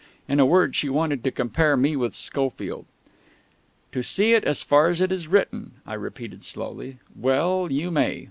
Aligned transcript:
In 0.27 0.39
a 0.39 0.47
word, 0.47 0.75
she 0.75 0.89
wanted 0.89 1.23
to 1.23 1.29
compare 1.31 1.77
me 1.77 1.95
with 1.95 2.15
Schofield. 2.15 2.87
"To 3.91 4.01
see 4.01 4.33
it 4.33 4.43
as 4.45 4.63
far 4.63 4.87
as 4.87 4.99
it 4.99 5.11
is 5.11 5.27
written," 5.27 5.73
I 5.85 5.93
repeated 5.93 6.43
slowly.... 6.43 6.97
"Well, 7.15 7.71
you 7.71 7.91
may. 7.91 8.19